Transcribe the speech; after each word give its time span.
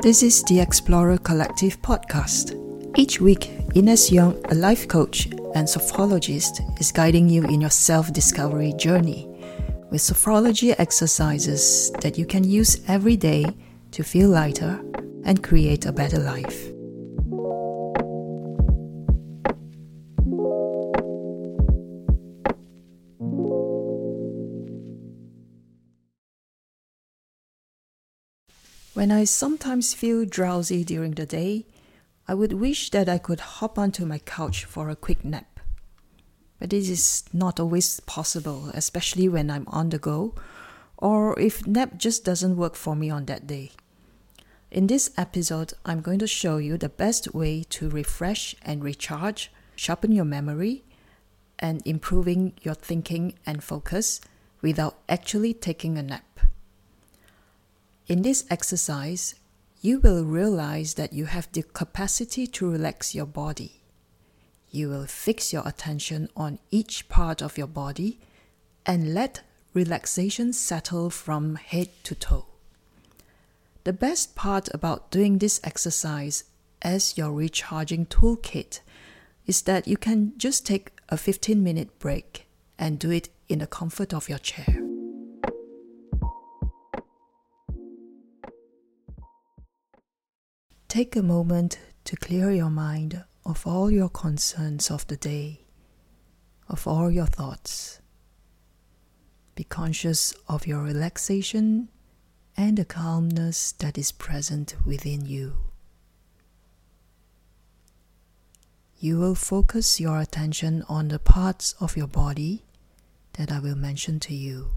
This 0.00 0.22
is 0.22 0.44
the 0.44 0.60
Explorer 0.60 1.18
Collective 1.18 1.82
podcast. 1.82 2.54
Each 2.96 3.20
week, 3.20 3.50
Ines 3.74 4.12
Yong, 4.12 4.40
a 4.48 4.54
life 4.54 4.86
coach 4.86 5.26
and 5.56 5.66
sophrologist, 5.66 6.80
is 6.80 6.92
guiding 6.92 7.28
you 7.28 7.42
in 7.42 7.60
your 7.60 7.70
self 7.70 8.12
discovery 8.12 8.72
journey 8.74 9.26
with 9.90 10.00
sophrology 10.00 10.72
exercises 10.78 11.90
that 12.00 12.16
you 12.16 12.26
can 12.26 12.44
use 12.44 12.80
every 12.86 13.16
day 13.16 13.44
to 13.90 14.04
feel 14.04 14.28
lighter 14.28 14.80
and 15.24 15.42
create 15.42 15.84
a 15.84 15.92
better 15.92 16.18
life. 16.20 16.77
When 28.98 29.12
I 29.12 29.22
sometimes 29.22 29.94
feel 29.94 30.24
drowsy 30.24 30.82
during 30.82 31.12
the 31.12 31.24
day, 31.24 31.66
I 32.26 32.34
would 32.34 32.54
wish 32.54 32.90
that 32.90 33.08
I 33.08 33.18
could 33.18 33.38
hop 33.38 33.78
onto 33.78 34.04
my 34.04 34.18
couch 34.18 34.64
for 34.64 34.90
a 34.90 34.96
quick 34.96 35.24
nap. 35.24 35.60
But 36.58 36.70
this 36.70 36.88
is 36.88 37.22
not 37.32 37.60
always 37.60 38.00
possible, 38.00 38.72
especially 38.74 39.28
when 39.28 39.52
I'm 39.52 39.68
on 39.68 39.90
the 39.90 40.00
go, 40.00 40.34
or 40.96 41.38
if 41.38 41.64
nap 41.64 41.96
just 41.96 42.24
doesn't 42.24 42.56
work 42.56 42.74
for 42.74 42.96
me 42.96 43.08
on 43.08 43.26
that 43.26 43.46
day. 43.46 43.70
In 44.72 44.88
this 44.88 45.12
episode, 45.16 45.74
I'm 45.86 46.00
going 46.00 46.18
to 46.18 46.26
show 46.26 46.56
you 46.56 46.76
the 46.76 46.88
best 46.88 47.32
way 47.32 47.62
to 47.70 47.88
refresh 47.88 48.56
and 48.62 48.82
recharge, 48.82 49.52
sharpen 49.76 50.10
your 50.10 50.24
memory, 50.24 50.82
and 51.60 51.86
improving 51.86 52.54
your 52.62 52.74
thinking 52.74 53.38
and 53.46 53.62
focus 53.62 54.20
without 54.60 54.98
actually 55.08 55.54
taking 55.54 55.96
a 55.98 56.02
nap. 56.02 56.27
In 58.08 58.22
this 58.22 58.46
exercise, 58.48 59.34
you 59.82 60.00
will 60.00 60.24
realize 60.24 60.94
that 60.94 61.12
you 61.12 61.26
have 61.26 61.52
the 61.52 61.62
capacity 61.62 62.46
to 62.46 62.70
relax 62.70 63.14
your 63.14 63.26
body. 63.26 63.82
You 64.70 64.88
will 64.88 65.04
fix 65.04 65.52
your 65.52 65.62
attention 65.68 66.30
on 66.34 66.58
each 66.70 67.10
part 67.10 67.42
of 67.42 67.58
your 67.58 67.66
body 67.66 68.18
and 68.86 69.12
let 69.12 69.42
relaxation 69.74 70.54
settle 70.54 71.10
from 71.10 71.56
head 71.56 71.90
to 72.04 72.14
toe. 72.14 72.46
The 73.84 73.92
best 73.92 74.34
part 74.34 74.70
about 74.72 75.10
doing 75.10 75.36
this 75.36 75.60
exercise 75.62 76.44
as 76.80 77.18
your 77.18 77.32
recharging 77.32 78.06
toolkit 78.06 78.80
is 79.46 79.60
that 79.62 79.86
you 79.86 79.98
can 79.98 80.32
just 80.38 80.64
take 80.64 80.92
a 81.10 81.18
15 81.18 81.62
minute 81.62 81.98
break 81.98 82.46
and 82.78 82.98
do 82.98 83.10
it 83.10 83.28
in 83.50 83.58
the 83.58 83.66
comfort 83.66 84.14
of 84.14 84.30
your 84.30 84.38
chair. 84.38 84.87
Take 90.98 91.14
a 91.14 91.22
moment 91.22 91.78
to 92.06 92.16
clear 92.16 92.50
your 92.50 92.70
mind 92.70 93.22
of 93.46 93.64
all 93.68 93.88
your 93.88 94.08
concerns 94.08 94.90
of 94.90 95.06
the 95.06 95.16
day, 95.16 95.60
of 96.68 96.88
all 96.88 97.08
your 97.08 97.26
thoughts. 97.26 98.00
Be 99.54 99.62
conscious 99.62 100.34
of 100.48 100.66
your 100.66 100.82
relaxation 100.82 101.88
and 102.56 102.76
the 102.76 102.84
calmness 102.84 103.70
that 103.78 103.96
is 103.96 104.10
present 104.10 104.74
within 104.84 105.24
you. 105.24 105.52
You 108.98 109.20
will 109.20 109.36
focus 109.36 110.00
your 110.00 110.18
attention 110.18 110.82
on 110.88 111.06
the 111.06 111.20
parts 111.20 111.76
of 111.78 111.96
your 111.96 112.08
body 112.08 112.64
that 113.34 113.52
I 113.52 113.60
will 113.60 113.76
mention 113.76 114.18
to 114.18 114.34
you. 114.34 114.70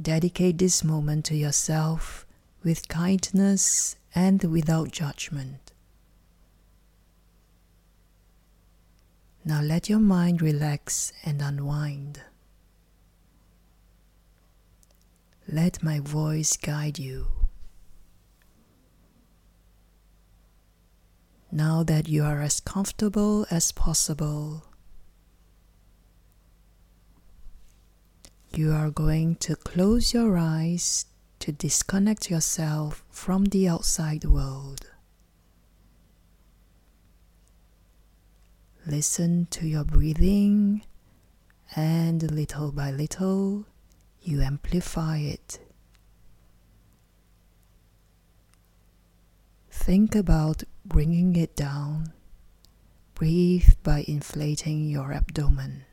Dedicate 0.00 0.58
this 0.58 0.84
moment 0.84 1.24
to 1.24 1.34
yourself 1.34 2.24
with 2.68 2.86
kindness 2.86 3.96
and 4.14 4.44
without 4.44 4.92
judgment. 4.92 5.72
Now 9.42 9.62
let 9.62 9.88
your 9.88 10.00
mind 10.00 10.42
relax 10.42 11.10
and 11.24 11.40
unwind. 11.40 12.20
Let 15.50 15.82
my 15.82 15.98
voice 16.00 16.58
guide 16.58 16.98
you. 16.98 17.28
Now 21.50 21.82
that 21.84 22.06
you 22.06 22.22
are 22.22 22.42
as 22.42 22.60
comfortable 22.60 23.46
as 23.50 23.72
possible, 23.72 24.66
you 28.52 28.72
are 28.72 28.90
going 28.90 29.36
to 29.36 29.56
close 29.56 30.12
your 30.12 30.36
eyes 30.36 31.06
to 31.48 31.52
disconnect 31.52 32.28
yourself 32.28 33.02
from 33.10 33.46
the 33.46 33.66
outside 33.66 34.22
world. 34.26 34.90
Listen 38.86 39.46
to 39.48 39.66
your 39.66 39.82
breathing, 39.82 40.82
and 41.74 42.30
little 42.30 42.70
by 42.70 42.90
little, 42.90 43.64
you 44.20 44.42
amplify 44.42 45.16
it. 45.16 45.58
Think 49.70 50.14
about 50.14 50.64
bringing 50.84 51.34
it 51.34 51.56
down. 51.56 52.12
Breathe 53.14 53.72
by 53.82 54.04
inflating 54.06 54.86
your 54.86 55.14
abdomen. 55.14 55.86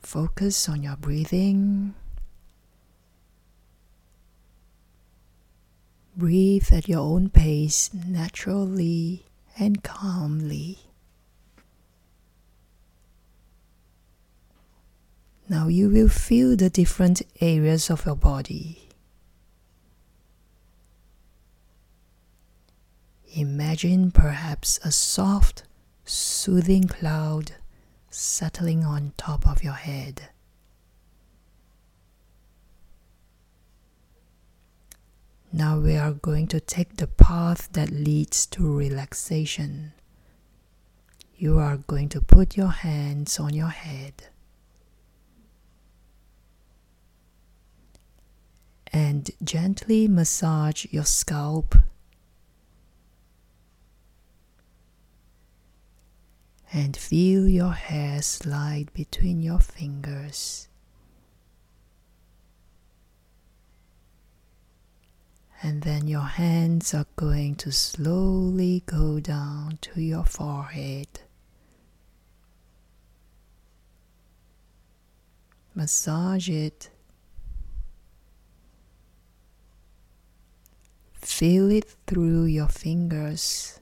Focus 0.00 0.66
on 0.66 0.82
your 0.82 0.96
breathing. 0.96 1.94
Breathe 6.16 6.72
at 6.72 6.88
your 6.88 7.00
own 7.00 7.28
pace, 7.28 7.90
naturally 7.92 9.26
and 9.58 9.82
calmly. 9.82 10.78
Now 15.48 15.68
you 15.68 15.90
will 15.90 16.08
feel 16.08 16.56
the 16.56 16.70
different 16.70 17.22
areas 17.40 17.90
of 17.90 18.06
your 18.06 18.16
body. 18.16 18.88
Imagine 23.34 24.10
perhaps 24.10 24.80
a 24.82 24.90
soft, 24.90 25.64
soothing 26.04 26.84
cloud 26.84 27.52
settling 28.08 28.82
on 28.82 29.12
top 29.18 29.46
of 29.46 29.62
your 29.62 29.74
head. 29.74 30.30
Now 35.52 35.78
we 35.78 35.96
are 35.96 36.12
going 36.12 36.48
to 36.48 36.60
take 36.60 36.96
the 36.96 37.06
path 37.06 37.70
that 37.72 37.90
leads 37.90 38.46
to 38.46 38.76
relaxation. 38.76 39.92
You 41.36 41.58
are 41.58 41.76
going 41.76 42.08
to 42.10 42.20
put 42.20 42.56
your 42.56 42.68
hands 42.68 43.38
on 43.38 43.54
your 43.54 43.68
head 43.68 44.28
and 48.92 49.30
gently 49.44 50.08
massage 50.08 50.86
your 50.90 51.04
scalp 51.04 51.74
and 56.72 56.96
feel 56.96 57.46
your 57.46 57.72
hair 57.72 58.22
slide 58.22 58.92
between 58.94 59.42
your 59.42 59.60
fingers. 59.60 60.68
And 65.62 65.82
then 65.82 66.06
your 66.06 66.20
hands 66.20 66.92
are 66.94 67.06
going 67.16 67.54
to 67.56 67.72
slowly 67.72 68.82
go 68.86 69.20
down 69.20 69.78
to 69.82 70.00
your 70.00 70.24
forehead. 70.24 71.08
Massage 75.74 76.48
it. 76.48 76.90
Feel 81.12 81.70
it 81.70 81.96
through 82.06 82.44
your 82.44 82.68
fingers. 82.68 83.80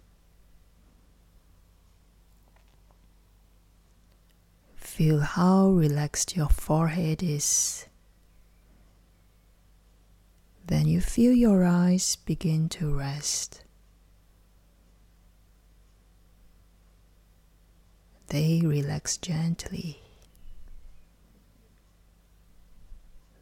Feel 4.76 5.20
how 5.20 5.68
relaxed 5.68 6.36
your 6.36 6.48
forehead 6.48 7.22
is. 7.22 7.86
Then 10.66 10.86
you 10.86 11.00
feel 11.00 11.32
your 11.32 11.64
eyes 11.64 12.16
begin 12.16 12.68
to 12.70 12.94
rest. 12.94 13.64
They 18.28 18.62
relax 18.64 19.18
gently. 19.18 20.00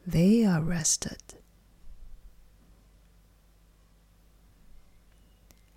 They 0.05 0.45
are 0.45 0.61
rested. 0.61 1.23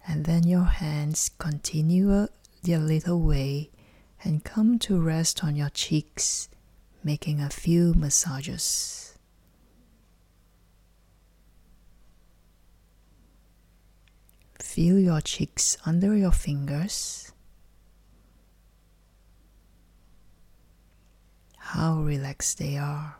And 0.07 0.25
then 0.25 0.48
your 0.48 0.65
hands 0.65 1.30
continue 1.38 2.27
their 2.63 2.80
little 2.80 3.21
way 3.21 3.69
and 4.24 4.44
come 4.44 4.80
to 4.80 5.00
rest 5.00 5.44
on 5.44 5.56
your 5.56 5.69
cheeks, 5.69 6.50
making 7.03 7.39
a 7.39 7.50
few 7.50 7.94
massages. 7.94 9.04
Feel 14.75 15.00
your 15.00 15.22
cheeks 15.22 15.77
under 15.86 16.18
your 16.18 16.33
fingers. 16.33 17.31
How 21.56 22.01
relaxed 22.01 22.57
they 22.57 22.75
are. 22.75 23.16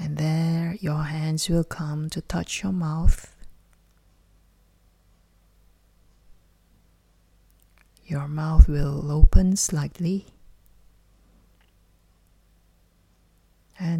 And 0.00 0.16
there 0.16 0.76
your 0.80 1.04
hands 1.04 1.48
will 1.48 1.62
come 1.62 2.10
to 2.10 2.20
touch 2.20 2.64
your 2.64 2.72
mouth. 2.72 3.36
Your 8.04 8.26
mouth 8.26 8.66
will 8.66 9.12
open 9.12 9.54
slightly 9.54 10.26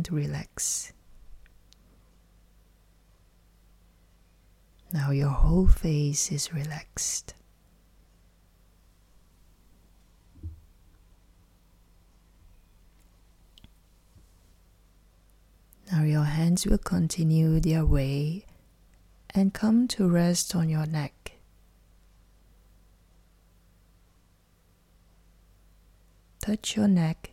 and 0.03 0.17
relax. 0.17 0.93
Now 4.93 5.11
your 5.11 5.31
whole 5.31 5.69
face 5.69 6.33
is 6.33 6.53
relaxed. 6.53 7.35
Now 15.91 16.03
your 16.03 16.25
hands 16.25 16.67
will 16.67 16.79
continue 16.79 17.61
their 17.61 17.85
way 17.85 18.45
and 19.35 19.55
come 19.55 19.87
to 19.89 20.09
rest 20.09 20.57
on 20.57 20.69
your 20.69 20.87
neck. 20.87 21.33
Touch 26.41 26.77
your 26.77 26.89
neck. 26.89 27.32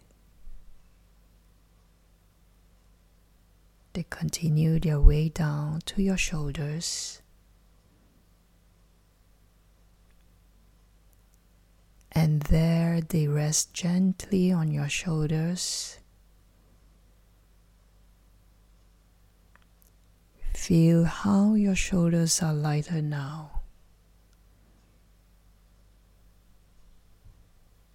They 3.99 4.05
continue 4.09 4.79
their 4.79 5.01
way 5.01 5.27
down 5.27 5.81
to 5.87 6.01
your 6.01 6.15
shoulders. 6.15 7.21
And 12.13 12.43
there 12.43 13.01
they 13.01 13.27
rest 13.27 13.73
gently 13.73 14.53
on 14.53 14.71
your 14.71 14.87
shoulders. 14.87 15.97
Feel 20.53 21.03
how 21.03 21.55
your 21.55 21.75
shoulders 21.75 22.41
are 22.41 22.53
lighter 22.53 23.01
now. 23.01 23.63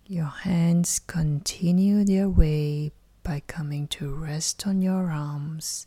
Your 0.06 0.26
hands 0.26 0.98
continue 0.98 2.04
their 2.04 2.28
way 2.28 2.92
by 3.22 3.40
coming 3.46 3.88
to 3.88 4.14
rest 4.14 4.66
on 4.66 4.82
your 4.82 5.10
arms, 5.10 5.86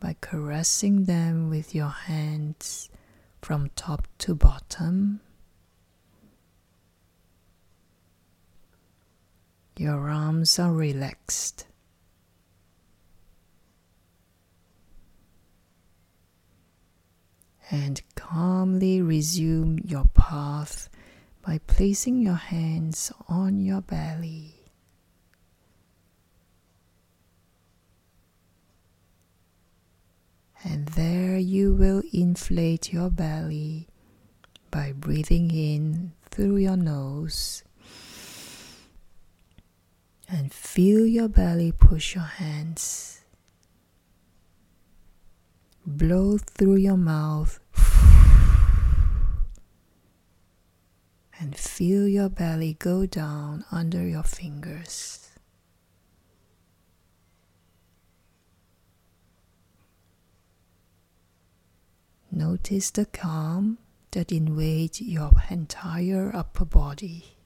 by 0.00 0.16
caressing 0.20 1.04
them 1.04 1.50
with 1.50 1.74
your 1.74 1.88
hands 1.88 2.90
from 3.42 3.70
top 3.76 4.06
to 4.18 4.34
bottom. 4.34 5.20
Your 9.76 10.10
arms 10.10 10.58
are 10.58 10.72
relaxed. 10.72 11.66
And 17.70 18.00
calmly 18.14 19.02
resume 19.02 19.78
your 19.84 20.06
path 20.14 20.88
by 21.46 21.58
placing 21.66 22.20
your 22.20 22.34
hands 22.34 23.12
on 23.28 23.60
your 23.60 23.82
belly. 23.82 24.57
And 30.64 30.86
there 30.88 31.38
you 31.38 31.72
will 31.72 32.02
inflate 32.12 32.92
your 32.92 33.10
belly 33.10 33.88
by 34.70 34.92
breathing 34.92 35.50
in 35.50 36.12
through 36.30 36.56
your 36.56 36.76
nose. 36.76 37.62
And 40.28 40.52
feel 40.52 41.06
your 41.06 41.28
belly 41.28 41.72
push 41.72 42.14
your 42.14 42.24
hands. 42.24 43.24
Blow 45.86 46.36
through 46.38 46.76
your 46.76 46.98
mouth. 46.98 47.60
And 51.40 51.56
feel 51.56 52.08
your 52.08 52.28
belly 52.28 52.74
go 52.78 53.06
down 53.06 53.64
under 53.70 54.04
your 54.06 54.24
fingers. 54.24 55.27
Notice 62.30 62.90
the 62.90 63.06
calm 63.06 63.78
that 64.10 64.30
invades 64.30 65.00
your 65.00 65.32
entire 65.50 66.30
upper 66.34 66.64
body. 66.64 67.38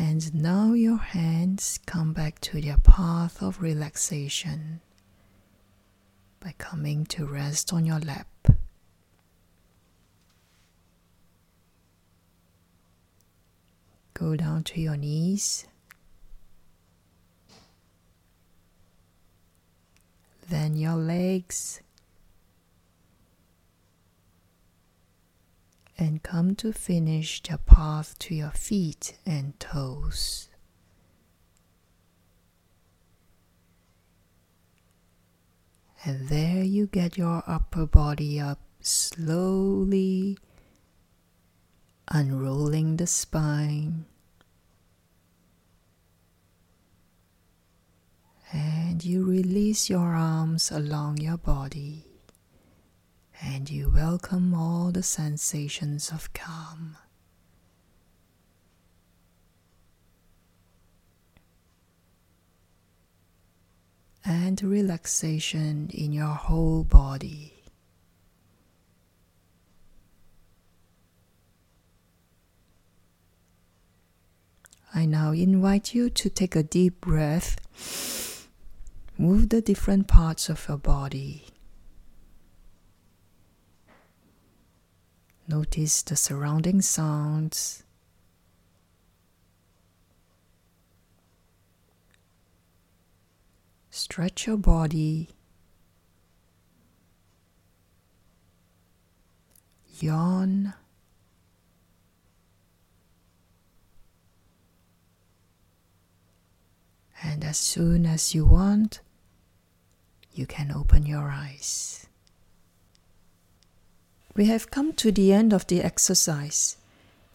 And 0.00 0.32
now 0.32 0.74
your 0.74 0.98
hands 0.98 1.80
come 1.84 2.12
back 2.12 2.40
to 2.42 2.60
their 2.60 2.76
path 2.78 3.42
of 3.42 3.60
relaxation 3.60 4.80
by 6.38 6.54
coming 6.56 7.04
to 7.06 7.26
rest 7.26 7.72
on 7.72 7.84
your 7.84 7.98
lap. 7.98 8.28
Go 14.18 14.34
down 14.34 14.64
to 14.64 14.80
your 14.80 14.96
knees. 14.96 15.64
Then 20.48 20.76
your 20.76 20.96
legs. 20.96 21.80
And 25.96 26.22
come 26.22 26.56
to 26.56 26.72
finish 26.72 27.42
the 27.42 27.58
path 27.58 28.18
to 28.20 28.34
your 28.34 28.50
feet 28.50 29.16
and 29.24 29.58
toes. 29.60 30.48
And 36.04 36.28
there 36.28 36.64
you 36.64 36.86
get 36.86 37.16
your 37.16 37.44
upper 37.46 37.86
body 37.86 38.40
up 38.40 38.60
slowly 38.80 40.38
unrolling 42.10 42.96
the 42.96 43.06
spine. 43.06 44.04
And 48.52 49.04
you 49.04 49.24
release 49.24 49.90
your 49.90 50.14
arms 50.14 50.70
along 50.70 51.18
your 51.18 51.36
body 51.36 52.08
and 53.40 53.70
you 53.70 53.90
welcome 53.90 54.54
all 54.54 54.90
the 54.90 55.02
sensations 55.02 56.10
of 56.10 56.32
calm. 56.32 56.96
And 64.24 64.62
relaxation 64.62 65.88
in 65.92 66.12
your 66.12 66.34
whole 66.34 66.84
body. 66.84 67.57
I 74.94 75.04
now 75.06 75.32
invite 75.32 75.94
you 75.94 76.10
to 76.10 76.30
take 76.30 76.56
a 76.56 76.62
deep 76.62 77.00
breath. 77.00 78.48
Move 79.18 79.48
the 79.50 79.60
different 79.60 80.08
parts 80.08 80.48
of 80.48 80.66
your 80.68 80.78
body. 80.78 81.44
Notice 85.46 86.02
the 86.02 86.16
surrounding 86.16 86.82
sounds. 86.82 87.82
Stretch 93.90 94.46
your 94.46 94.56
body. 94.56 95.30
Yawn. 100.00 100.74
And 107.22 107.37
as 107.48 107.56
soon 107.56 108.04
as 108.04 108.34
you 108.34 108.44
want, 108.44 109.00
you 110.34 110.44
can 110.44 110.70
open 110.70 111.06
your 111.06 111.30
eyes. 111.30 112.06
We 114.36 114.44
have 114.52 114.70
come 114.70 114.92
to 114.92 115.10
the 115.10 115.32
end 115.32 115.54
of 115.54 115.66
the 115.66 115.80
exercise. 115.80 116.76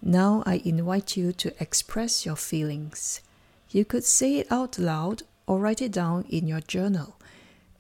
Now 0.04 0.44
I 0.46 0.62
invite 0.64 1.18
you 1.18 1.34
to 1.34 1.56
express 1.60 2.28
your 2.28 2.36
feelings. 2.36 3.22
You 3.72 3.86
could 3.86 4.04
say 4.04 4.38
it 4.38 4.52
out 4.52 4.78
loud 4.78 5.24
or 5.48 5.58
write 5.58 5.82
it 5.82 5.92
down 5.92 6.26
in 6.30 6.48
your 6.48 6.62
journal. 6.62 7.16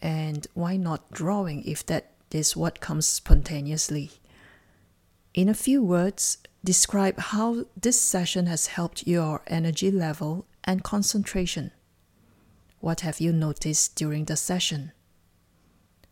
And 0.02 0.48
why 0.56 0.76
not 0.76 1.12
drawing 1.12 1.64
if 1.66 1.86
that 1.86 2.14
is 2.32 2.58
what 2.58 2.80
comes 2.80 3.06
spontaneously? 3.06 4.10
In 5.36 5.50
a 5.50 5.62
few 5.66 5.84
words, 5.84 6.40
describe 6.64 7.20
how 7.20 7.66
this 7.80 8.02
session 8.02 8.48
has 8.48 8.74
helped 8.74 9.06
your 9.06 9.44
energy 9.46 9.92
level 9.92 10.48
and 10.64 10.84
concentration. 10.84 11.70
What 12.84 13.00
have 13.00 13.22
you 13.22 13.32
noticed 13.32 13.96
during 13.96 14.26
the 14.26 14.36
session? 14.36 14.92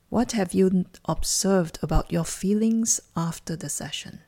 What 0.07 0.31
have 0.31 0.53
you 0.53 0.85
observed 1.03 1.77
about 1.83 2.13
your 2.13 2.23
feelings 2.23 3.01
after 3.13 3.57
the 3.57 3.67
session? 3.67 4.21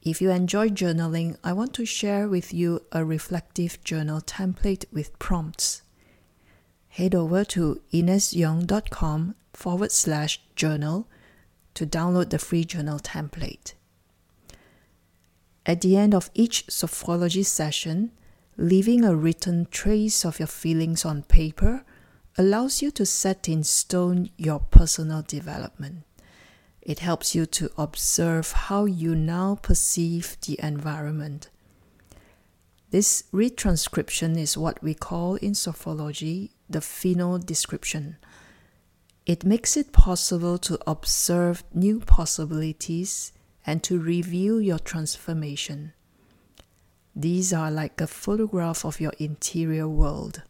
If 0.00 0.22
you 0.22 0.30
enjoy 0.30 0.70
journaling, 0.70 1.36
I 1.44 1.52
want 1.52 1.74
to 1.74 1.84
share 1.84 2.30
with 2.30 2.54
you 2.54 2.80
a 2.92 3.04
reflective 3.04 3.84
journal 3.84 4.22
template 4.22 4.86
with 4.90 5.18
prompts. 5.18 5.82
Head 6.88 7.14
over 7.14 7.44
to 7.44 7.82
inesyong.com 7.92 9.34
forward 9.52 9.92
slash 9.92 10.40
journal 10.56 11.08
to 11.74 11.84
download 11.84 12.30
the 12.30 12.38
free 12.38 12.64
journal 12.64 12.98
template. 12.98 13.74
At 15.66 15.82
the 15.82 15.94
end 15.94 16.14
of 16.14 16.30
each 16.32 16.68
sophrology 16.68 17.44
session, 17.44 18.12
leaving 18.56 19.04
a 19.04 19.14
written 19.14 19.66
trace 19.70 20.24
of 20.24 20.38
your 20.38 20.48
feelings 20.48 21.04
on 21.04 21.22
paper 21.22 21.84
allows 22.38 22.82
you 22.82 22.90
to 22.90 23.06
set 23.06 23.48
in 23.48 23.62
stone 23.62 24.30
your 24.36 24.60
personal 24.60 25.22
development. 25.22 26.04
It 26.80 26.98
helps 26.98 27.34
you 27.34 27.46
to 27.46 27.70
observe 27.78 28.52
how 28.52 28.86
you 28.86 29.14
now 29.14 29.58
perceive 29.62 30.36
the 30.44 30.58
environment. 30.62 31.48
This 32.90 33.24
retranscription 33.32 34.36
is 34.36 34.58
what 34.58 34.82
we 34.82 34.94
call 34.94 35.36
in 35.36 35.52
sophrology 35.52 36.50
the 36.68 36.80
phenodescription. 36.80 38.16
It 39.24 39.44
makes 39.44 39.76
it 39.76 39.92
possible 39.92 40.58
to 40.58 40.78
observe 40.86 41.62
new 41.72 42.00
possibilities 42.00 43.32
and 43.64 43.82
to 43.84 44.00
review 44.00 44.58
your 44.58 44.78
transformation. 44.78 45.92
These 47.14 47.52
are 47.52 47.70
like 47.70 48.00
a 48.00 48.06
photograph 48.06 48.84
of 48.84 49.00
your 49.00 49.12
interior 49.18 49.88
world. 49.88 50.42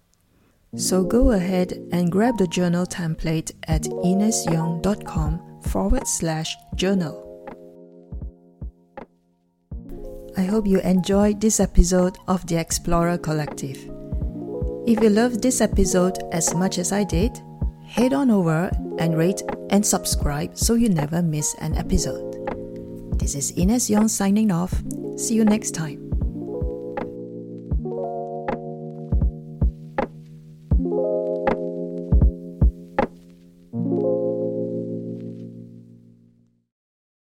So 0.77 1.05
go 1.05 1.33
ahead 1.33 1.73
and 1.93 2.11
grab 2.11 2.39
the 2.39 2.47
journal 2.47 2.87
template 2.87 3.53
at 3.69 3.83
inesyong.com 3.83 5.61
forward 5.63 6.07
slash 6.07 6.57
journal. 6.77 7.29
I 10.37 10.45
hope 10.45 10.67
you 10.67 10.81
enjoyed 10.81 11.41
this 11.41 11.61
episode 11.61 12.17
of 12.27 12.47
the 12.47 12.57
Explorer 12.57 13.19
Collective. 13.19 13.77
If 14.87 15.03
you 15.03 15.11
loved 15.11 15.43
this 15.43 15.61
episode 15.61 16.19
as 16.33 16.55
much 16.55 16.79
as 16.79 16.91
I 16.91 17.05
did, 17.05 17.39
head 17.85 18.15
on 18.15 18.31
over 18.31 18.71
and 18.99 19.17
rate 19.17 19.43
and 19.71 19.85
subscribe 19.85 20.57
so 20.57 20.75
you 20.75 20.89
never 20.89 21.21
miss 21.21 21.55
an 21.61 21.77
episode. 21.77 22.39
This 23.19 23.35
is 23.35 23.51
Ines 23.53 23.91
Yong 23.91 24.09
signing 24.09 24.51
off. 24.51 24.73
See 25.17 25.35
you 25.35 25.45
next 25.45 25.73
time. 25.73 26.02